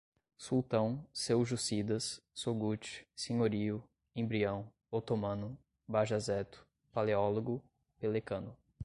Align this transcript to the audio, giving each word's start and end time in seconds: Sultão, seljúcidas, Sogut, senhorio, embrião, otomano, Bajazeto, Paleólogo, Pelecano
Sultão, 0.35 1.05
seljúcidas, 1.13 2.19
Sogut, 2.33 3.07
senhorio, 3.15 3.83
embrião, 4.15 4.67
otomano, 4.91 5.55
Bajazeto, 5.87 6.65
Paleólogo, 6.91 7.61
Pelecano 7.99 8.57